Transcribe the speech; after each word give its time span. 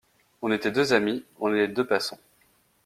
On 0.41 0.51
était 0.51 0.71
deux 0.71 0.93
amis, 0.93 1.23
on 1.39 1.53
est 1.53 1.67
deux 1.67 1.85
passants. 1.85 2.17